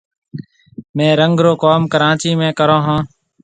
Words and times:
ميه 0.95 1.11
رنگ 1.21 1.35
رو 1.45 1.51
ڪوم 1.63 1.81
ڪراچِي 1.93 2.31
۾ 2.39 2.49
ڪرون 2.59 2.81
هون۔ 2.87 2.99